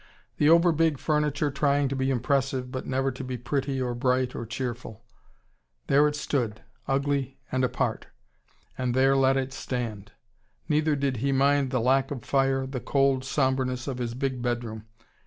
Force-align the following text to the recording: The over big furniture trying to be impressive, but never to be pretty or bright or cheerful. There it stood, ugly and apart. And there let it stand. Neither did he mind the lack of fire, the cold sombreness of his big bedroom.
The 0.37 0.49
over 0.49 0.71
big 0.71 0.97
furniture 0.97 1.51
trying 1.51 1.87
to 1.89 1.95
be 1.95 2.09
impressive, 2.09 2.71
but 2.71 2.87
never 2.87 3.11
to 3.11 3.23
be 3.23 3.37
pretty 3.37 3.79
or 3.79 3.93
bright 3.93 4.33
or 4.35 4.47
cheerful. 4.47 5.03
There 5.85 6.07
it 6.07 6.15
stood, 6.15 6.63
ugly 6.87 7.37
and 7.51 7.63
apart. 7.63 8.07
And 8.79 8.95
there 8.95 9.15
let 9.15 9.37
it 9.37 9.53
stand. 9.53 10.13
Neither 10.67 10.95
did 10.95 11.17
he 11.17 11.31
mind 11.31 11.69
the 11.69 11.79
lack 11.79 12.09
of 12.09 12.23
fire, 12.25 12.65
the 12.65 12.79
cold 12.79 13.23
sombreness 13.23 13.87
of 13.87 13.99
his 13.99 14.15
big 14.15 14.41
bedroom. 14.41 14.87